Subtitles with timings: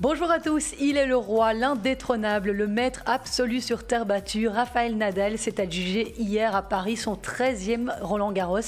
[0.00, 4.48] Bonjour à tous, il est le roi, l'indétrônable, le maître absolu sur terre battue.
[4.48, 8.60] Raphaël Nadal s'est adjugé hier à Paris son 13e Roland Garros.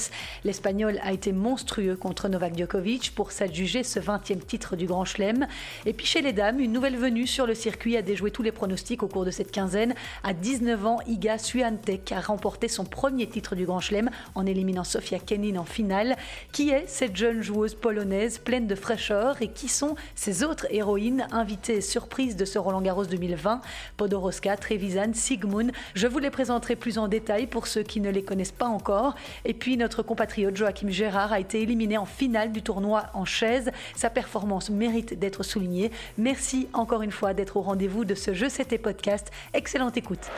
[0.43, 5.47] L'Espagnol a été monstrueux contre Novak Djokovic pour s'adjuger ce 20e titre du Grand Chelem.
[5.87, 8.51] Et puis chez les dames, une nouvelle venue sur le circuit a déjoué tous les
[8.51, 9.95] pronostics au cours de cette quinzaine.
[10.23, 14.83] À 19 ans, Iga Swiatek a remporté son premier titre du Grand Chelem en éliminant
[14.83, 16.15] Sofia Kenin en finale.
[16.51, 21.22] Qui est cette jeune joueuse polonaise pleine de fraîcheur et qui sont ses autres héroïnes?
[21.31, 23.61] Invité surprise de ce Roland Garros 2020,
[23.97, 25.71] Podoroska, Trevisan, Sigmund.
[25.95, 29.15] Je vous les présenterai plus en détail pour ceux qui ne les connaissent pas encore.
[29.45, 33.71] Et puis notre compatriote Joachim Gérard a été éliminé en finale du tournoi en chaise.
[33.95, 35.91] Sa performance mérite d'être soulignée.
[36.17, 39.31] Merci encore une fois d'être au rendez-vous de ce jeu C'était podcast.
[39.53, 40.29] Excellente écoute.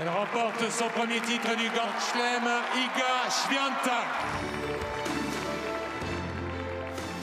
[0.00, 1.90] Elle remporte son premier titre du Grand
[2.76, 4.87] Iga Swiatek.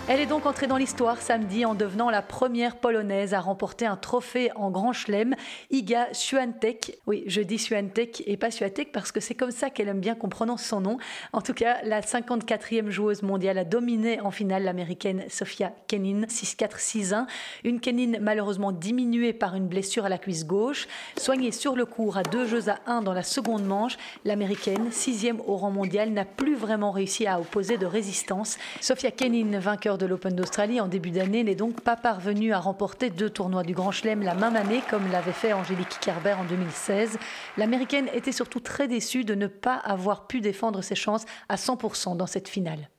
[0.08, 3.96] Elle est donc entrée dans l'histoire samedi en devenant la première polonaise à remporter un
[3.96, 5.34] trophée en Grand Chelem,
[5.72, 7.00] Iga Swiatek.
[7.08, 10.14] Oui, je dis Swiatek et pas Swiatek parce que c'est comme ça qu'elle aime bien
[10.14, 11.00] qu'on prononce son nom.
[11.34, 17.26] En tout cas, la 54e joueuse mondiale a dominé en finale l'américaine Sofia Kenin 6-4-6-1.
[17.64, 20.88] Une Kenin malheureusement diminuée par une blessure à la cuisse gauche.
[21.18, 25.42] Soignée sur le cours à deux jeux à 1 dans la seconde manche, l'américaine, sixième
[25.48, 28.60] au rang mondial, n'a plus vraiment réussi à opposer de résistance.
[28.82, 33.10] Sofia Kenin, vainqueur de l'Open d'Australie en début d'année, n'est donc pas parvenue à remporter
[33.10, 37.18] deux tournois du Grand Chelem la même année, comme l'avait fait Angélique Kerber en 2016.
[37.58, 42.18] L'américaine était surtout très déçue de ne pas avoir pu défendre ses chances à 100%
[42.18, 42.90] dans cette finale.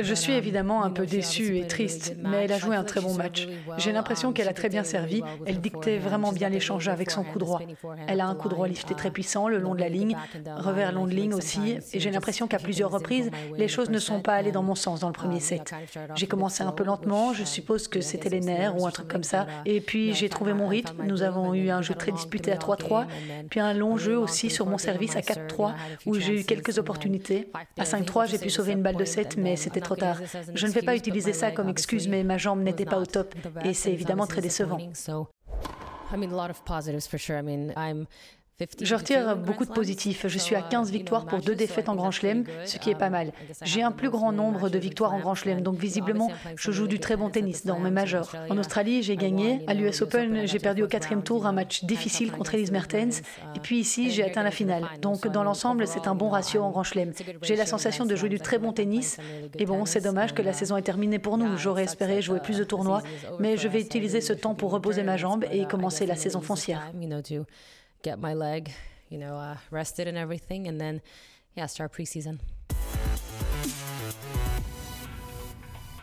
[0.00, 3.14] Je suis évidemment un peu déçue et triste, mais elle a joué un très bon
[3.14, 3.48] match.
[3.78, 5.22] J'ai l'impression qu'elle a très bien servi.
[5.46, 7.60] Elle dictait vraiment bien l'échange avec son coup droit.
[8.06, 10.16] Elle a un coup droit lifté très puissant le long de la ligne,
[10.56, 14.20] revers long de ligne aussi, et j'ai l'impression qu'à plusieurs reprises, les choses ne sont
[14.20, 15.72] pas allées dans mon sens dans le premier set.
[16.14, 19.24] J'ai commencé un peu lentement, je suppose que c'était les nerfs ou un truc comme
[19.24, 19.46] ça.
[19.64, 21.02] Et puis j'ai trouvé mon rythme.
[21.04, 23.06] Nous avons eu un jeu très disputé à 3-3,
[23.48, 25.72] puis un long jeu aussi sur mon service à 4-3
[26.06, 27.50] où j'ai eu quelques opportunités.
[27.78, 30.16] À 5-3, j'ai pu sauver une balle de 7, mais c'était trop tard.
[30.54, 33.34] Je ne vais pas utiliser ça comme excuse, mais ma jambe n'était pas au top
[33.64, 34.78] et c'est évidemment très décevant.
[38.82, 40.26] Je retire beaucoup de positifs.
[40.26, 43.10] Je suis à 15 victoires pour deux défaites en Grand Chelem, ce qui est pas
[43.10, 43.32] mal.
[43.62, 47.00] J'ai un plus grand nombre de victoires en Grand Chelem, donc visiblement, je joue du
[47.00, 48.34] très bon tennis dans mes majeurs.
[48.48, 49.64] En Australie, j'ai gagné.
[49.66, 53.22] À l'US Open, j'ai perdu au quatrième tour un match difficile contre Elise Mertens.
[53.54, 54.84] Et puis ici, j'ai atteint la finale.
[55.00, 57.12] Donc dans l'ensemble, c'est un bon ratio en Grand Chelem.
[57.42, 59.18] J'ai la sensation de jouer du très bon tennis.
[59.58, 61.56] Et bon, c'est dommage que la saison est terminée pour nous.
[61.56, 63.02] J'aurais espéré jouer plus de tournois,
[63.38, 66.90] mais je vais utiliser ce temps pour reposer ma jambe et commencer la saison foncière.
[68.02, 68.72] Get my leg,
[69.08, 71.02] you know, uh, rested and everything, and then
[71.54, 72.40] yeah, start preseason.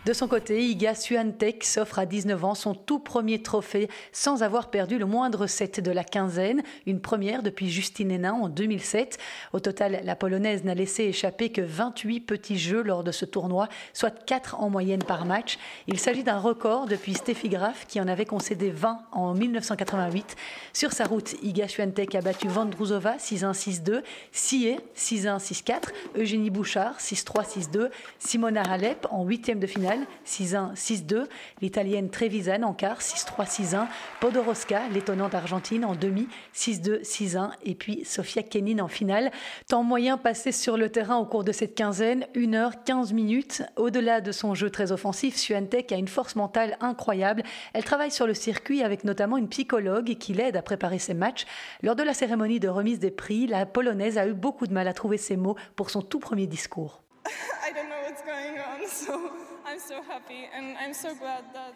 [0.07, 4.69] De son côté, Iga Swiatek s'offre à 19 ans son tout premier trophée sans avoir
[4.69, 9.17] perdu le moindre set de la quinzaine, une première depuis Justine Hénin en 2007.
[9.51, 13.67] Au total, la Polonaise n'a laissé échapper que 28 petits jeux lors de ce tournoi,
[13.91, 15.57] soit 4 en moyenne par match.
[15.87, 20.37] Il s'agit d'un record depuis Steffi Graf qui en avait concédé 20 en 1988.
[20.71, 28.61] Sur sa route, Iga Swiatek a battu Vandruzova 6-1-6-2, Sie 6-1-6-4, Eugénie Bouchard 6-3-6-2, Simona
[28.61, 31.25] Halep en huitième de finale 6-1, 6-2.
[31.61, 33.87] L'italienne Trevisan en quart, 6-3, 6-1.
[34.19, 37.51] Podoroska, l'étonnante argentine, en demi, 6-2, 6-1.
[37.63, 39.31] Et puis Sofia Kenin en finale.
[39.67, 43.63] Temps moyen passé sur le terrain au cours de cette quinzaine, 1 heure 15 minutes.
[43.75, 47.43] Au-delà de son jeu très offensif, Suantec a une force mentale incroyable.
[47.73, 51.45] Elle travaille sur le circuit avec notamment une psychologue qui l'aide à préparer ses matchs.
[51.81, 54.87] Lors de la cérémonie de remise des prix, la Polonaise a eu beaucoup de mal
[54.87, 57.01] à trouver ses mots pour son tout premier discours.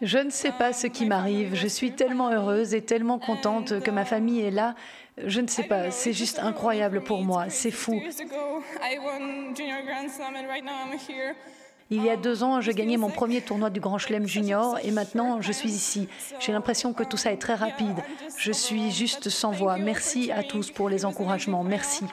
[0.00, 1.54] Je ne sais pas ce qui m'arrive.
[1.54, 4.74] Je suis tellement heureuse et tellement contente que ma famille est là.
[5.18, 8.00] Je ne sais pas, c'est juste incroyable pour moi, c'est fou.
[11.90, 14.90] Il y a deux ans, je gagnais mon premier tournoi du Grand Chelem Junior et
[14.90, 16.08] maintenant je suis ici.
[16.40, 18.02] J'ai l'impression que tout ça est très rapide.
[18.38, 19.76] Je suis juste sans voix.
[19.76, 21.62] Merci à tous pour les encouragements.
[21.62, 22.06] Merci.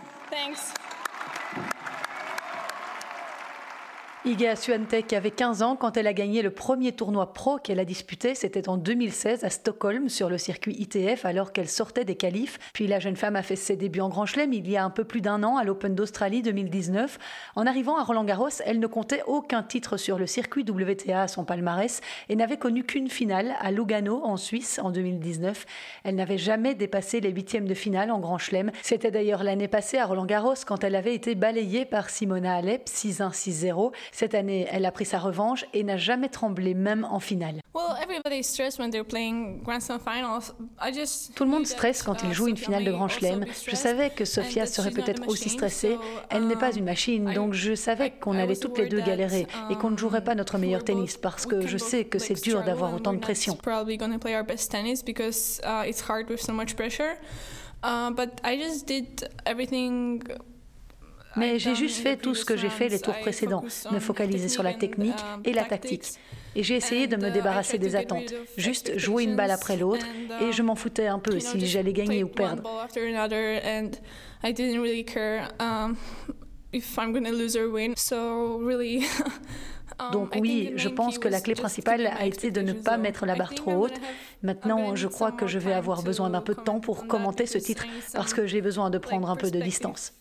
[4.30, 7.84] Iga Swiatek avait 15 ans quand elle a gagné le premier tournoi pro qu'elle a
[7.84, 8.36] disputé.
[8.36, 12.60] C'était en 2016 à Stockholm sur le circuit ITF alors qu'elle sortait des qualifs.
[12.72, 14.92] Puis la jeune femme a fait ses débuts en Grand Chelem il y a un
[14.92, 17.18] peu plus d'un an à l'Open d'Australie 2019.
[17.56, 21.28] En arrivant à Roland Garros, elle ne comptait aucun titre sur le circuit WTA à
[21.28, 22.00] son palmarès
[22.30, 25.66] et n'avait connu qu'une finale à Lugano en Suisse en 2019.
[26.04, 28.70] Elle n'avait jamais dépassé les huitièmes de finale en Grand Chelem.
[28.84, 32.86] C'était d'ailleurs l'année passée à Roland Garros quand elle avait été balayée par Simona Alep
[32.86, 33.92] 6-1 6-0.
[34.20, 37.62] Cette année, elle a pris sa revanche et n'a jamais tremblé, même en finale.
[41.36, 43.46] Tout le monde stresse quand il joue une finale de Grand Chelem.
[43.66, 45.98] Je savais que Sofia serait peut-être aussi stressée.
[46.30, 49.76] Elle n'est pas une machine, donc je savais qu'on allait toutes les deux galérer et
[49.76, 52.94] qu'on ne jouerait pas notre meilleur tennis parce que je sais que c'est dur d'avoir
[52.94, 53.58] autant de pression.
[61.36, 64.64] Mais j'ai juste fait tout ce que j'ai fait les tours précédents, me focaliser sur
[64.64, 66.06] la technique et la tactique.
[66.56, 70.06] Et j'ai essayé de me débarrasser des attentes, juste jouer une balle après l'autre,
[70.42, 72.64] et je m'en foutais un peu si j'allais gagner ou perdre.
[80.14, 83.36] Donc oui, je pense que la clé principale a été de ne pas mettre la
[83.36, 84.00] barre trop haute.
[84.44, 87.58] Maintenant, je crois que je vais avoir besoin d'un peu de temps pour commenter ce
[87.58, 90.14] titre parce que j'ai besoin de prendre un peu de distance.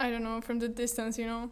[0.00, 1.50] I don't know, from the distance, you know.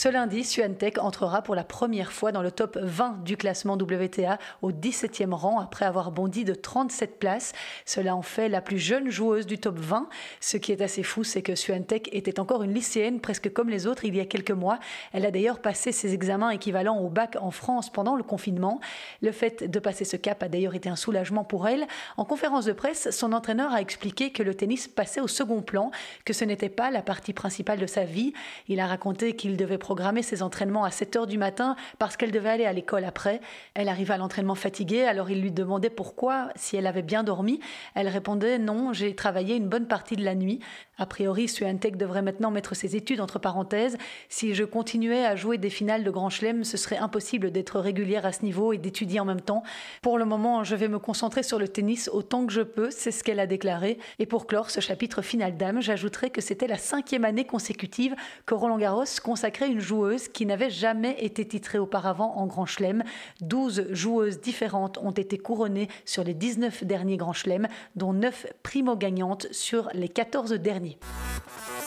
[0.00, 4.38] Ce lundi, Suantec entrera pour la première fois dans le top 20 du classement WTA
[4.62, 7.52] au 17e rang après avoir bondi de 37 places.
[7.84, 10.08] Cela en fait la plus jeune joueuse du top 20.
[10.40, 13.86] Ce qui est assez fou, c'est que Suantec était encore une lycéenne presque comme les
[13.86, 14.78] autres il y a quelques mois.
[15.12, 18.80] Elle a d'ailleurs passé ses examens équivalents au bac en France pendant le confinement.
[19.20, 21.86] Le fait de passer ce cap a d'ailleurs été un soulagement pour elle.
[22.16, 25.90] En conférence de presse, son entraîneur a expliqué que le tennis passait au second plan,
[26.24, 28.32] que ce n'était pas la partie principale de sa vie.
[28.66, 32.30] Il a raconté qu'il devait programmer ses entraînements à 7 heures du matin parce qu'elle
[32.30, 33.40] devait aller à l'école après.
[33.74, 37.58] Elle arriva à l'entraînement fatiguée, alors il lui demandait pourquoi, si elle avait bien dormi.
[37.96, 40.60] Elle répondait non, j'ai travaillé une bonne partie de la nuit.
[41.00, 43.96] A priori, Suantec devrait maintenant mettre ses études entre parenthèses.
[44.28, 48.26] Si je continuais à jouer des finales de Grand Chelem, ce serait impossible d'être régulière
[48.26, 49.62] à ce niveau et d'étudier en même temps.
[50.02, 53.12] Pour le moment, je vais me concentrer sur le tennis autant que je peux, c'est
[53.12, 53.96] ce qu'elle a déclaré.
[54.18, 58.14] Et pour clore ce chapitre final d'âme, j'ajouterai que c'était la cinquième année consécutive
[58.44, 63.04] que Roland Garros consacrait une joueuse qui n'avait jamais été titrée auparavant en Grand Chelem.
[63.40, 69.46] 12 joueuses différentes ont été couronnées sur les 19 derniers Grand Chelem, dont 9 primo-gagnantes
[69.50, 70.89] sur les 14 derniers.
[70.98, 71.79] Bye.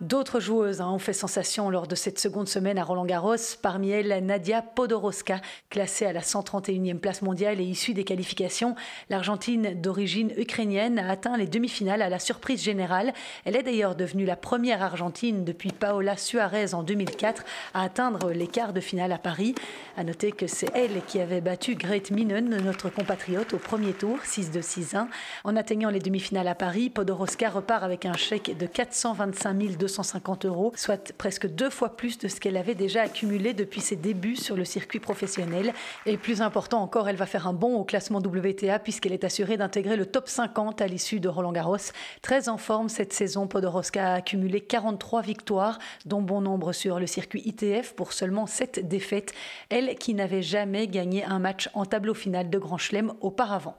[0.00, 3.90] D'autres joueuses hein, ont fait sensation lors de cette seconde semaine à Roland Garros, parmi
[3.90, 8.76] elles Nadia Podoroska, classée à la 131e place mondiale et issue des qualifications.
[9.10, 13.12] L'Argentine d'origine ukrainienne a atteint les demi-finales à la surprise générale.
[13.44, 17.44] Elle est d'ailleurs devenue la première Argentine depuis Paola Suarez en 2004
[17.74, 19.54] à atteindre les quarts de finale à Paris.
[19.98, 24.16] À noter que c'est elle qui avait battu Grete Minen, notre compatriote, au premier tour,
[24.24, 25.08] 6-2-6-1.
[25.44, 30.44] En atteignant les demi-finales à Paris, Podoroska repart avec un chèque de 425 200 250
[30.44, 34.36] euros, soit presque deux fois plus de ce qu'elle avait déjà accumulé depuis ses débuts
[34.36, 35.72] sur le circuit professionnel.
[36.06, 39.56] Et plus important encore, elle va faire un bond au classement WTA puisqu'elle est assurée
[39.56, 41.76] d'intégrer le top 50 à l'issue de Roland Garros.
[42.22, 47.06] Très en forme cette saison, Podoroska a accumulé 43 victoires, dont bon nombre sur le
[47.06, 49.32] circuit ITF pour seulement 7 défaites.
[49.70, 53.76] Elle qui n'avait jamais gagné un match en tableau final de Grand Chelem auparavant.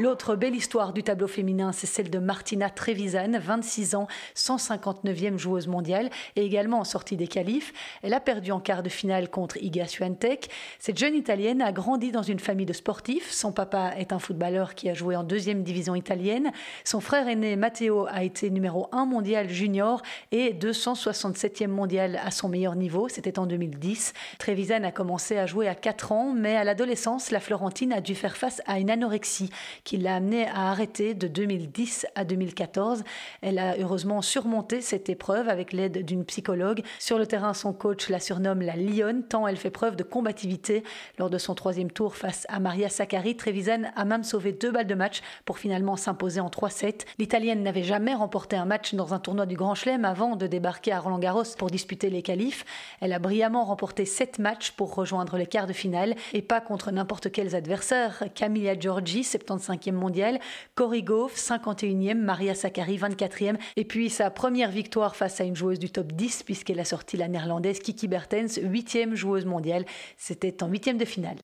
[0.00, 5.66] L'autre belle histoire du tableau féminin, c'est celle de Martina Trevisan, 26 ans, 159e joueuse
[5.66, 7.72] mondiale et également en sortie des qualifs.
[8.02, 10.50] Elle a perdu en quart de finale contre Iga Swiatek.
[10.78, 13.32] Cette jeune Italienne a grandi dans une famille de sportifs.
[13.32, 16.52] Son papa est un footballeur qui a joué en deuxième division italienne.
[16.84, 22.48] Son frère aîné Matteo a été numéro 1 mondial junior et 267e mondial à son
[22.48, 23.08] meilleur niveau.
[23.08, 24.12] C'était en 2010.
[24.38, 28.14] Trevisan a commencé à jouer à 4 ans, mais à l'adolescence, la Florentine a dû
[28.14, 29.50] faire face à une anorexie
[29.88, 33.04] qui l'a amenée à arrêter de 2010 à 2014.
[33.40, 36.82] Elle a heureusement surmonté cette épreuve avec l'aide d'une psychologue.
[36.98, 40.82] Sur le terrain, son coach la surnomme la lionne, tant elle fait preuve de combativité.
[41.18, 44.86] Lors de son troisième tour face à Maria Sakkari, Trevisan a même sauvé deux balles
[44.86, 47.06] de match pour finalement s'imposer en 3-7.
[47.18, 50.92] L'Italienne n'avait jamais remporté un match dans un tournoi du Grand Chelem avant de débarquer
[50.92, 52.66] à Roland Garros pour disputer les qualifs.
[53.00, 56.90] Elle a brillamment remporté sept matchs pour rejoindre les quarts de finale et pas contre
[56.90, 58.24] n'importe quels adversaires.
[58.34, 60.38] Camilla Giorgi, 75 e mondial,
[60.74, 65.78] Cory Gauff, 51e, Maria Sakkari, 24e, et puis sa première victoire face à une joueuse
[65.78, 69.84] du top 10, puisqu'elle a sorti la néerlandaise Kiki Bertens, 8e joueuse mondiale.
[70.16, 71.36] C'était en 8e de finale.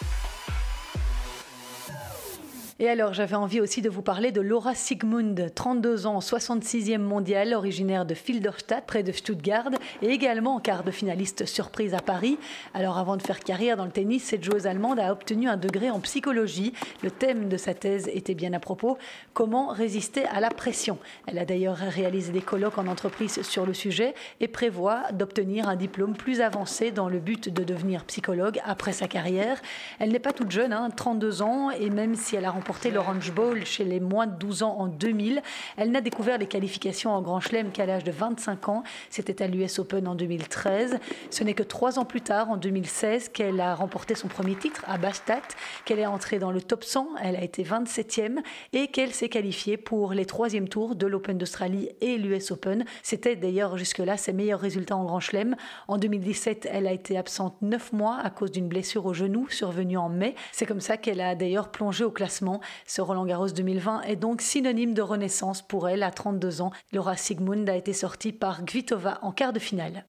[2.80, 7.54] Et alors, j'avais envie aussi de vous parler de Laura Sigmund, 32 ans, 66e mondiale,
[7.54, 9.70] originaire de Filderstadt, près de Stuttgart,
[10.02, 12.36] et également en quart de finaliste surprise à Paris.
[12.74, 15.88] Alors, avant de faire carrière dans le tennis, cette joueuse allemande a obtenu un degré
[15.88, 16.72] en psychologie.
[17.04, 18.98] Le thème de sa thèse était bien à propos
[19.34, 20.98] comment résister à la pression.
[21.28, 25.76] Elle a d'ailleurs réalisé des colloques en entreprise sur le sujet et prévoit d'obtenir un
[25.76, 29.62] diplôme plus avancé dans le but de devenir psychologue après sa carrière.
[30.00, 32.50] Elle n'est pas toute jeune, hein, 32 ans, et même si elle a
[32.90, 35.42] l'Orange Bowl chez les moins de 12 ans en 2000.
[35.76, 38.82] Elle n'a découvert les qualifications en Grand Chelem qu'à l'âge de 25 ans.
[39.10, 40.98] C'était à l'US Open en 2013.
[41.30, 44.84] Ce n'est que trois ans plus tard, en 2016, qu'elle a remporté son premier titre
[44.86, 45.42] à Bastat,
[45.84, 47.08] qu'elle est entrée dans le top 100.
[47.22, 48.38] Elle a été 27e
[48.72, 52.84] et qu'elle s'est qualifiée pour les troisièmes tours de l'Open d'Australie et l'US Open.
[53.02, 55.56] C'était d'ailleurs jusque-là ses meilleurs résultats en Grand Chelem.
[55.88, 59.96] En 2017, elle a été absente 9 mois à cause d'une blessure au genou survenue
[59.96, 60.34] en mai.
[60.52, 62.53] C'est comme ça qu'elle a d'ailleurs plongé au classement
[62.86, 66.70] ce Roland Garros 2020 est donc synonyme de renaissance pour elle à 32 ans.
[66.92, 70.04] Laura Sigmund a été sortie par Gvitova en quart de finale.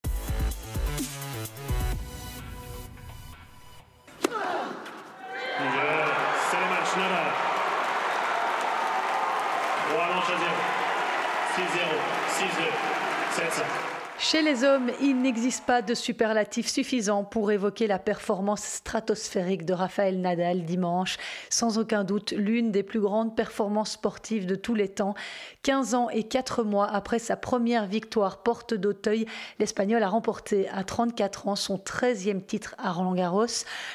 [14.32, 19.74] Chez les hommes, il n'existe pas de superlatif suffisant pour évoquer la performance stratosphérique de
[19.74, 21.18] Rafael Nadal dimanche.
[21.52, 25.14] Sans aucun doute, l'une des plus grandes performances sportives de tous les temps.
[25.62, 29.28] 15 ans et 4 mois après sa première victoire porte d'Auteuil,
[29.60, 33.46] l'Espagnol a remporté à 34 ans son 13e titre à Roland-Garros.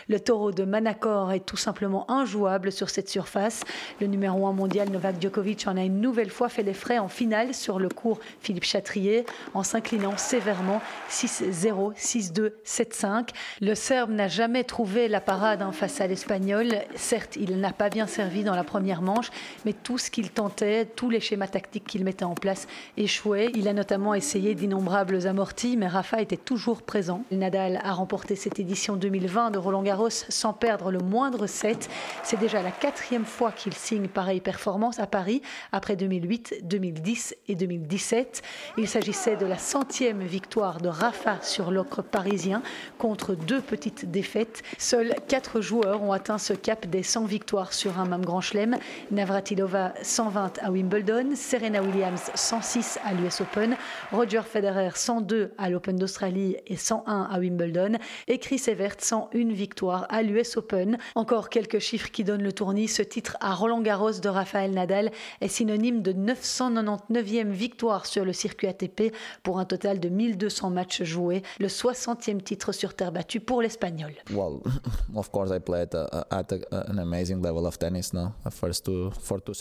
[0.09, 3.65] Le taureau de Manacor est tout simplement injouable sur cette surface.
[4.01, 7.09] Le numéro 1 mondial Novak Djokovic en a une nouvelle fois fait les frais en
[7.09, 13.29] finale sur le cours Philippe Chatrier en s'inclinant sévèrement 6-0, 6-2, 7-5.
[13.61, 16.69] Le Serbe n'a jamais trouvé la parade en face à l'Espagnol.
[16.95, 19.31] Certes, il n'a pas bien servi dans la première manche,
[19.65, 23.51] mais tout ce qu'il tentait, tous les schémas tactiques qu'il mettait en place échouaient.
[23.55, 27.25] Il a notamment essayé d'innombrables amortis, mais Rafa était toujours présent.
[27.31, 31.89] Nadal a remporté cette édition 2020 de Roland Garros sans perdre le moindre set.
[32.23, 37.55] C'est déjà la quatrième fois qu'il signe pareille performance à Paris, après 2008, 2010 et
[37.55, 38.43] 2017.
[38.77, 42.63] Il s'agissait de la centième victoire de Rafa sur l'ocre parisien
[42.99, 44.63] contre deux petites défaites.
[44.79, 48.77] Seuls quatre joueurs ont atteint ce cap des 100 victoires sur un même grand chelem.
[49.11, 53.77] Navratilova 120 à Wimbledon, Serena Williams 106 à l'US Open,
[54.13, 60.07] Roger Federer 102 à l'Open d'Australie et 101 à Wimbledon et Chris Evert 101 victoires
[60.09, 60.99] à l'US Open.
[61.15, 62.89] Encore quelques chiffres qui donnent le tournis.
[62.89, 68.33] Ce titre à Roland Garros de Rafael Nadal est synonyme de 999e victoire sur le
[68.33, 69.13] circuit ATP
[69.43, 74.13] pour un total de 1200 matchs joués, le 60e titre sur terre battue pour l'Espagnol.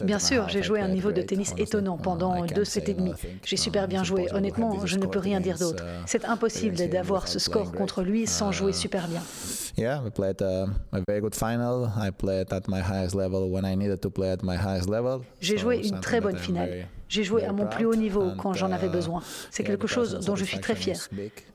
[0.03, 3.13] Bien sûr, j'ai joué un niveau de tennis étonnant pendant deux sets et demi.
[3.43, 4.27] J'ai super bien joué.
[4.33, 5.83] Honnêtement, je ne peux rien dire d'autre.
[5.83, 9.21] Uh, C'est impossible d'avoir ce score contre lui sans jouer uh, super bien.
[9.77, 11.89] Yeah, we played a, a very good final.
[11.97, 15.21] I played at my highest level when I needed to play at my highest level.
[15.39, 16.87] J'ai joué une très bonne finale.
[17.09, 19.21] J'ai joué à mon plus haut niveau quand j'en avais uh, besoin.
[19.51, 20.95] C'est quelque chose dont je suis très fier.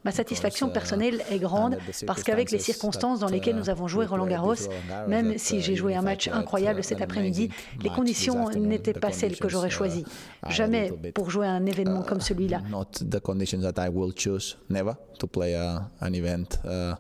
[0.05, 4.05] Ma satisfaction uh, personnelle est grande parce qu'avec les circonstances dans lesquelles nous avons joué
[4.05, 4.55] Roland Garros,
[5.09, 7.51] même si j'ai joué un match incroyable cet après-midi,
[7.83, 10.05] les conditions n'étaient pas celles que j'aurais choisies.
[10.49, 12.61] Jamais pour jouer à un événement comme celui-là.
[16.01, 16.95] an event uh,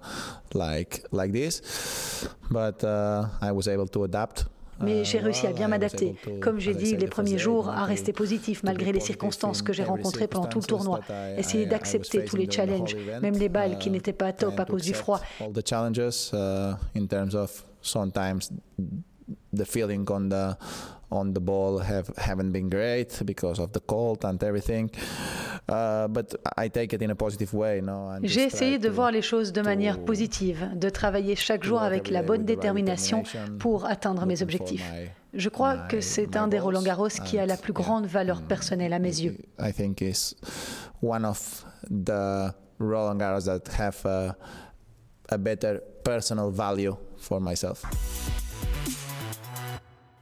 [0.54, 4.46] like like this but uh, I was able to adapt
[4.80, 6.16] mais j'ai réussi à bien m'adapter.
[6.40, 10.28] Comme j'ai dit les premiers jours, à rester positif malgré les circonstances que j'ai rencontrées
[10.28, 11.00] pendant tout le tournoi.
[11.36, 14.94] Essayer d'accepter tous les challenges, même les balles qui n'étaient pas top à cause du
[14.94, 15.20] froid.
[19.54, 20.56] The feeling on the
[21.10, 24.90] on the ball have haven't been great because of the cold and everything.
[25.68, 28.18] Uh, but I take it in a positive way, no?
[28.22, 32.22] J'ai essayé de voir les choses de manière positive, de travailler chaque jour avec la
[32.22, 33.22] bonne détermination
[33.58, 34.84] pour atteindre mes objectifs.
[35.32, 38.46] Je crois que c'est un des Roland Garros qui a la plus grande valeur mm,
[38.46, 39.36] personnelle à mes yeux.
[39.58, 40.36] I think is
[41.02, 44.36] one of the Roland Garros that have a,
[45.30, 47.84] a better personal value for myself.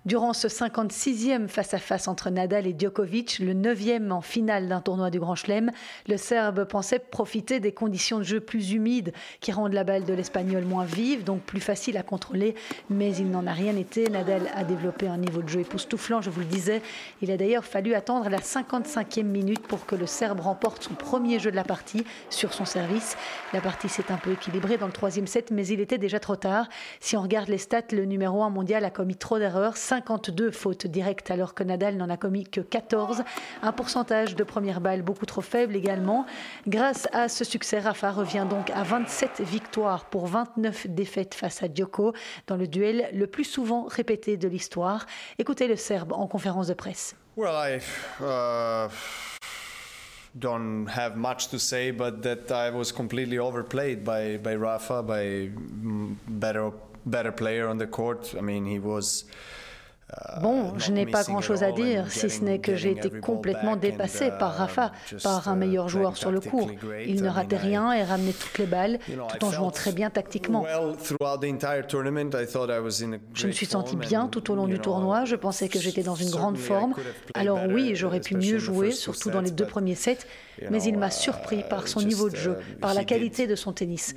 [0.04, 5.21] Durant ce 56e face-à-face entre Nadal et Djokovic, le 9e en finale d'un tournoi du
[5.21, 5.71] Grand Chelem,
[6.09, 10.12] le Serbe pensait profiter des conditions de jeu plus humides qui rendent la balle de
[10.12, 12.56] l'Espagnol moins vive, donc plus facile à contrôler,
[12.90, 14.11] mais il n'en a rien été.
[14.11, 16.82] Nadal a développé un niveau de jeu époustouflant, je vous le disais.
[17.21, 21.38] Il a d'ailleurs fallu attendre la 55e minute pour que le Serbe remporte son premier
[21.38, 23.16] jeu de la partie sur son service.
[23.52, 26.35] La partie s'est un peu équilibrée dans le troisième set, mais il était déjà trop
[26.35, 26.66] tard.
[26.99, 30.87] Si on regarde les stats, le numéro 1 mondial a commis trop d'erreurs 52 fautes
[30.87, 33.25] directes alors que Nadal n'en a commis que 14.
[33.61, 36.25] Un pourcentage de première balle beaucoup trop faible également.
[36.67, 41.67] Grâce à ce succès, Rafa revient donc à 27 victoires pour 29 défaites face à
[41.73, 42.15] Djoko
[42.47, 45.05] dans le duel le plus souvent répété de l'histoire.
[45.39, 47.15] Écoutez le Serbe en conférence de presse.
[47.37, 47.81] Well, I
[48.23, 48.89] uh,
[50.35, 55.51] don't have much to say, but that I was completely overplayed by, by Rafa, by
[55.51, 56.71] mm, better
[57.05, 58.35] better player on the court.
[58.39, 59.25] I mean, he was.
[60.42, 64.31] Bon, je n'ai pas grand-chose à dire, si ce n'est que j'ai été complètement dépassé
[64.38, 64.92] par Rafa,
[65.23, 66.71] par un meilleur joueur sur le court.
[67.07, 70.66] Il ne ratait rien et ramenait toutes les balles, tout en jouant très bien tactiquement.
[73.35, 76.14] Je me suis senti bien tout au long du tournoi, je pensais que j'étais dans
[76.14, 76.95] une grande forme.
[77.35, 80.26] Alors oui, j'aurais pu mieux jouer, surtout dans les deux premiers sets,
[80.71, 84.14] mais il m'a surpris par son niveau de jeu, par la qualité de son tennis.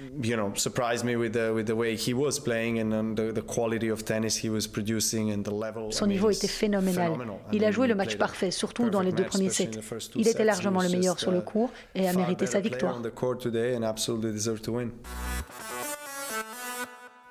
[5.92, 7.12] Son niveau était phénoménal.
[7.54, 9.72] Il a joué le match parfait, surtout dans les deux premiers sets.
[10.16, 13.02] Il était largement le meilleur sur le court et a mérité sa victoire.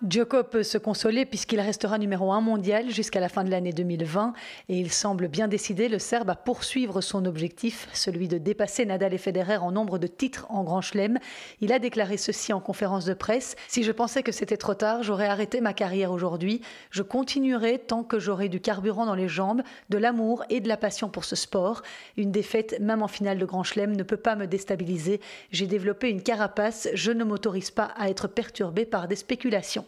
[0.02, 4.34] Djoko peut se consoler puisqu'il restera numéro 1 mondial jusqu'à la fin de l'année 2020
[4.68, 9.14] et il semble bien décidé, le Serbe, à poursuivre son objectif, celui de dépasser Nadal
[9.14, 11.18] et Federer en nombre de titres en Grand Chelem.
[11.60, 15.02] Il a déclaré ceci en conférence de presse Si je pensais que c'était trop tard,
[15.02, 16.60] j'aurais arrêté ma carrière aujourd'hui.
[16.90, 20.76] Je continuerai tant que j'aurai du carburant dans les jambes, de l'amour et de la
[20.76, 21.82] passion pour ce sport.
[22.18, 25.20] Une défaite, même en finale de Grand Chelem, ne peut pas me déstabiliser.
[25.50, 29.83] J'ai développé une carapace, je ne m'autorise pas à être perturbé par des spéculations.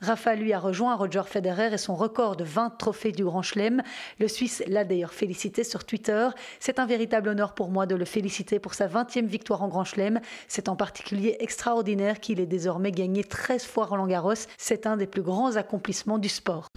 [0.00, 3.82] Rafa, lui, a rejoint Roger Federer et son record de 20 trophées du Grand Chelem.
[4.18, 6.28] Le Suisse l'a d'ailleurs félicité sur Twitter.
[6.60, 9.84] C'est un véritable honneur pour moi de le féliciter pour sa 20e victoire en Grand
[9.84, 10.20] Chelem.
[10.46, 14.34] C'est en particulier extraordinaire qu'il ait désormais gagné 13 fois Roland Garros.
[14.56, 16.68] C'est un des plus grands accomplissements du sport.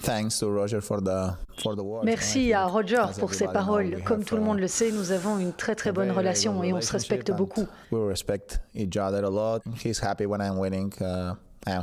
[2.04, 4.04] Merci à Roger pour ses paroles.
[4.04, 6.82] Comme tout le monde le sait, nous avons une très très bonne relation et on
[6.82, 7.68] se respecte beaucoup.
[11.68, 11.74] Uh,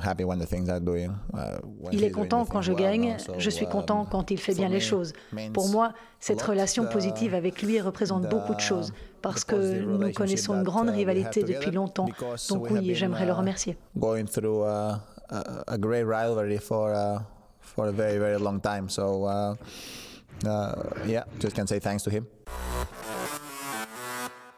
[1.93, 4.81] il est content quand je gagne, je suis content um, quand il fait bien les
[4.81, 5.13] choses.
[5.53, 8.93] Pour moi, cette relation positive avec lui représente beaucoup de choses,
[9.23, 12.09] parce que nous connaissons une grande uh, rivalité depuis longtemps.
[12.49, 13.77] Donc oui, j'aimerais le uh, remercier.
[17.77, 18.89] For, a very, very long time.
[18.89, 19.29] So,
[21.07, 22.27] yeah, just can say thanks to him.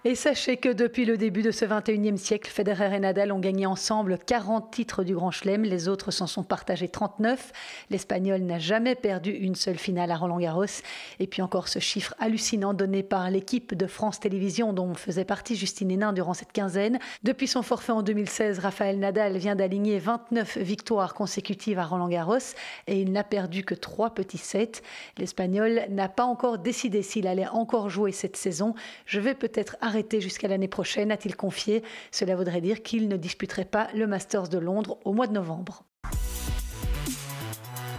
[0.06, 3.66] Et sachez que depuis le début de ce 21e siècle, Federer et Nadal ont gagné
[3.66, 5.62] ensemble 40 titres du Grand Chelem.
[5.62, 7.52] Les autres s'en sont partagés 39.
[7.90, 10.80] L'Espagnol n'a jamais perdu une seule finale à Roland-Garros.
[11.18, 15.54] Et puis encore ce chiffre hallucinant donné par l'équipe de France Télévisions dont faisait partie
[15.54, 16.98] Justine Hénin durant cette quinzaine.
[17.22, 22.54] Depuis son forfait en 2016, Raphaël Nadal vient d'aligner 29 victoires consécutives à Roland-Garros
[22.86, 24.80] et il n'a perdu que trois petits sets.
[25.18, 28.74] L'Espagnol n'a pas encore décidé s'il allait encore jouer cette saison.
[29.04, 31.82] Je vais peut-être arrêté jusqu'à l'année prochaine, a-t-il confié.
[32.12, 35.84] Cela voudrait dire qu'il ne disputerait pas le Masters de Londres au mois de novembre.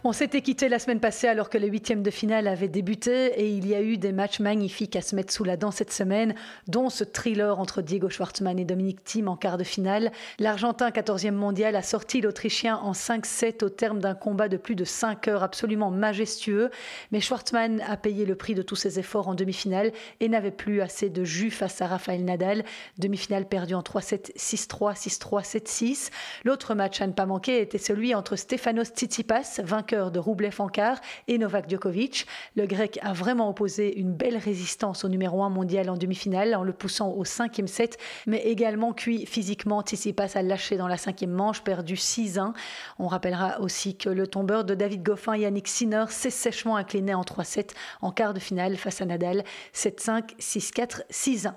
[0.04, 3.48] On s'était quitté la semaine passée alors que les huitièmes de finale avaient débuté et
[3.52, 6.34] il y a eu des matchs magnifiques à se mettre sous la dent cette semaine,
[6.68, 10.12] dont ce thriller entre Diego Schwartzmann et Dominique Thiem en quart de finale.
[10.40, 14.86] L'Argentin, 14e mondial, a sorti l'Autrichien en 5-7 au terme d'un combat de plus de
[14.86, 16.72] 5 heures absolument majestueux.
[17.12, 20.82] Mais Schwartzmann a payé le prix de tous ses efforts en demi-finale et n'avait plus
[20.82, 22.64] assez de jus face à Rafael Nadal.
[22.98, 26.10] Demi-finale perdue en 3-7, 6-3, 6-3, 7-6.
[26.44, 30.70] L'autre match à ne pas manquer était celui entre Stefanos Tsitsipas, vainqueur de Roublev en
[31.28, 32.26] et Novak Djokovic.
[32.56, 36.64] Le grec a vraiment opposé une belle résistance au numéro 1 mondial en demi-finale en
[36.64, 39.82] le poussant au cinquième set, mais également cuit physiquement.
[39.82, 42.54] Tsitsipas a lâché dans la cinquième manche, perdu 6-1.
[43.00, 47.24] On rappellera aussi que le tombeur de David Goffin, Yannick Sinner, s'est sèchement incliné en
[47.24, 51.54] 3-7 en quart de finale face à Nadal, 7-5, 6-4, 6-1.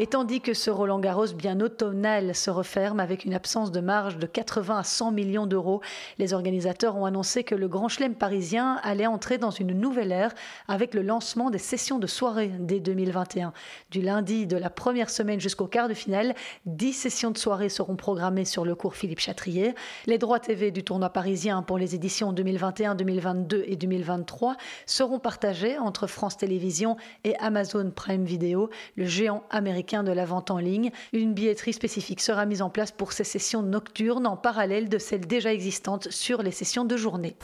[0.00, 4.16] Et tandis que ce Roland Garros bien automnal se referme avec une absence de marge
[4.16, 5.80] de 80 à 100 millions d'euros,
[6.18, 10.36] les organisateurs ont annoncé que le Grand Chelem parisien allait entrer dans une nouvelle ère
[10.68, 13.52] avec le lancement des sessions de soirée dès 2021.
[13.90, 17.96] Du lundi de la première semaine jusqu'au quart de finale, 10 sessions de soirée seront
[17.96, 19.74] programmées sur le cours Philippe Chatrier.
[20.06, 24.56] Les droits TV du tournoi parisien pour les éditions 2021, 2022 et 2023
[24.86, 30.50] seront partagés entre France Télévisions et Amazon Prime Video, le géant américain de la vente
[30.50, 30.90] en ligne.
[31.12, 35.26] Une billetterie spécifique sera mise en place pour ces sessions nocturnes en parallèle de celles
[35.26, 37.36] déjà existantes sur les sessions de journée.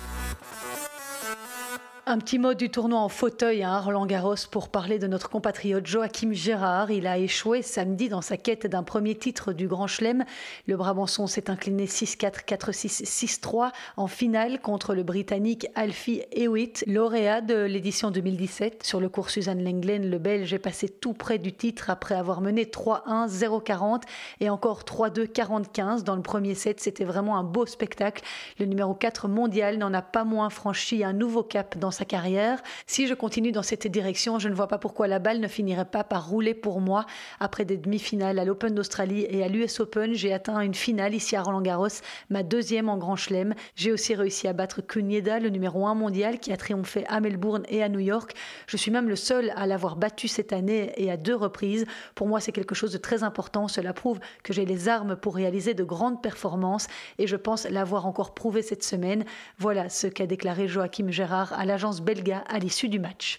[2.07, 5.87] Un petit mot du tournoi en fauteuil à Roland Garros pour parler de notre compatriote
[5.87, 6.91] Joachim Gérard.
[6.91, 10.23] Il a échoué samedi dans sa quête d'un premier titre du Grand Chelem.
[10.67, 13.05] Le Brabançon s'est incliné 6-4, 4-6,
[13.41, 18.83] 6-3 en finale contre le Britannique Alfie Hewitt, lauréat de l'édition 2017.
[18.83, 22.43] Sur le cours Suzanne Lenglen, le Belge est passé tout près du titre après avoir
[22.43, 24.03] mené 3-1, 0-40
[24.41, 26.81] et encore 3-2, 40-15 dans le premier set.
[26.81, 28.23] C'était vraiment un beau spectacle.
[28.59, 32.63] Le numéro 4 mondial n'en a pas moins franchi un nouveau cap dans sa carrière.
[32.87, 35.87] Si je continue dans cette direction, je ne vois pas pourquoi la balle ne finirait
[35.87, 37.07] pas par rouler pour moi.
[37.41, 41.37] Après des demi-finales à l'Open d'Australie et à l'US Open, j'ai atteint une finale ici
[41.37, 43.55] à Roland-Garros, ma deuxième en Grand Chelem.
[43.77, 47.65] J'ai aussi réussi à battre Kunieda, le numéro 1 mondial, qui a triomphé à Melbourne
[47.69, 48.35] et à New York.
[48.67, 51.87] Je suis même le seul à l'avoir battu cette année et à deux reprises.
[52.15, 53.69] Pour moi, c'est quelque chose de très important.
[53.69, 58.07] Cela prouve que j'ai les armes pour réaliser de grandes performances et je pense l'avoir
[58.07, 59.25] encore prouvé cette semaine.
[59.59, 63.39] Voilà ce qu'a déclaré Joachim Gérard à l'agence belga à l'issue du match.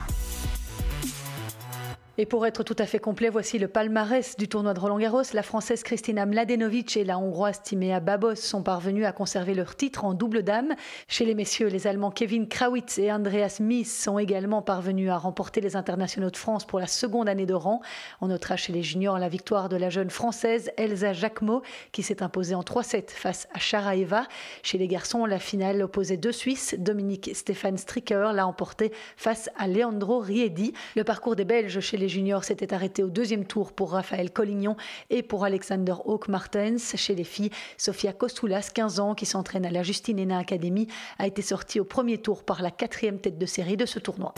[2.18, 5.24] Et pour être tout à fait complet, voici le palmarès du tournoi de Roland Garros.
[5.34, 10.06] La Française Kristina Mladenovic et la Hongroise Timea Babos sont parvenus à conserver leur titre
[10.06, 10.76] en double dame.
[11.10, 15.60] Chez les messieurs, les Allemands Kevin Krawitz et Andreas Mies sont également parvenus à remporter
[15.60, 17.82] les internationaux de France pour la seconde année de rang.
[18.22, 22.24] On notera chez les juniors la victoire de la jeune Française Elsa Jacquemot qui s'est
[22.24, 24.26] imposée en 3-7 face à Sharaeva.
[24.64, 26.76] Chez les garçons, la finale opposait deux Suisses.
[26.80, 30.72] Dominique Stéphane Stricker l'a emporté face à Leandro Riedi.
[30.96, 34.76] Le parcours des Belges chez les juniors s'était arrêté au deuxième tour pour Raphaël Collignon
[35.10, 36.96] et pour Alexander Hawk Martens.
[36.96, 40.88] Chez les filles, Sofia Kostoulas, 15 ans, qui s'entraîne à la Justine Hénin Academy,
[41.20, 44.34] a été sortie au premier tour par la quatrième tête de série de ce tournoi.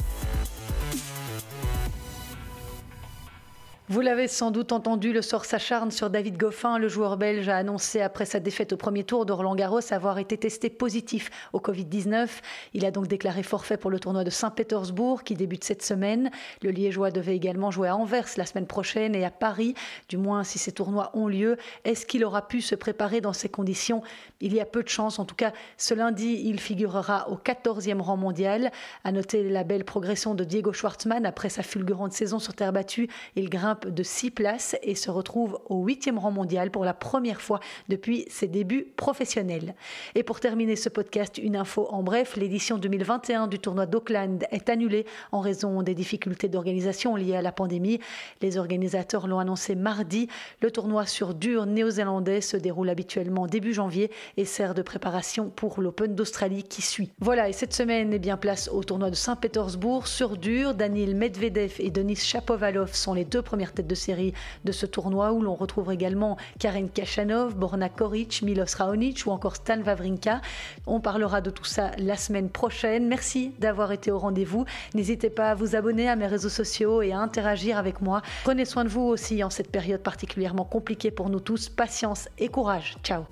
[3.89, 6.78] Vous l'avez sans doute entendu, le sort s'acharne sur David Goffin.
[6.78, 10.19] Le joueur belge a annoncé après sa défaite au premier tour de Roland Garros avoir
[10.19, 12.28] été testé positif au Covid-19.
[12.73, 16.32] Il a donc déclaré forfait pour le tournoi de Saint-Pétersbourg qui débute cette semaine.
[16.63, 19.73] Le Liégeois devait également jouer à Anvers la semaine prochaine et à Paris,
[20.10, 21.56] du moins si ces tournois ont lieu.
[21.86, 24.04] Est-ce qu'il aura pu se préparer dans ces conditions?
[24.41, 25.17] Il y a peu de chance.
[25.17, 28.69] En tout cas, ce lundi, il figurera au 14e rang mondial.
[29.06, 33.08] À noter la belle progression de Diego Schwartzmann après sa fulgurante saison sur terre battue.
[33.38, 37.42] Il grimpe de 6 places et se retrouve au 8e rang mondial pour la première
[37.42, 37.60] fois
[37.90, 39.76] depuis ses débuts professionnels.
[40.16, 44.70] Et pour terminer ce podcast, une info en bref, l'édition 2021 du tournoi d'Auckland est
[44.70, 48.00] annulée en raison des difficultés d'organisation liées à la pandémie.
[48.42, 50.28] Les organisateurs l'ont annoncé mardi.
[50.62, 55.82] Le tournoi sur dur néo-zélandais se déroule habituellement début janvier et sert de préparation pour
[55.82, 57.12] l'Open d'Australie qui suit.
[57.20, 60.74] Voilà, et cette semaine, est bien place au tournoi de Saint-Pétersbourg sur dur.
[60.74, 64.34] Daniel Medvedev et Denis Shapovalov sont les deux premières tête de série
[64.66, 69.56] de ce tournoi où l'on retrouve également Karen Kachanov, Borna Koric, Milos Raonic ou encore
[69.56, 70.42] Stan Wawrinka.
[70.86, 73.08] On parlera de tout ça la semaine prochaine.
[73.08, 74.66] Merci d'avoir été au rendez-vous.
[74.94, 78.22] N'hésitez pas à vous abonner à mes réseaux sociaux et à interagir avec moi.
[78.44, 81.70] Prenez soin de vous aussi en cette période particulièrement compliquée pour nous tous.
[81.70, 82.98] Patience et courage.
[83.04, 83.24] Ciao.